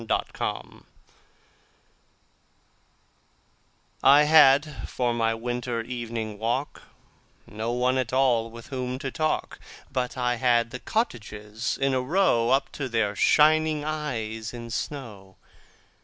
[0.03, 0.11] Good
[0.41, 0.81] Hours
[4.01, 6.81] I HAD for my winter evening walk
[7.45, 9.59] No one at all with whom to talk,
[9.91, 15.35] But I had the cottages in a row Up to their shining eyes in snow.